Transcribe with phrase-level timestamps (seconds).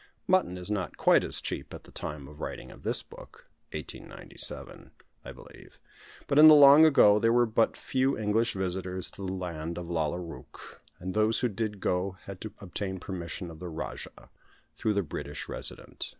[0.25, 4.89] Mutton is not quite as cheap at the time of writing this book (1897),
[5.23, 5.77] I believe;
[6.25, 9.91] but in the long ago there were but few English visitors to the land of
[9.91, 14.31] Lalla Rookh, and those who did go had to obtain permission of the Rajah,
[14.73, 16.09] through the British Resident.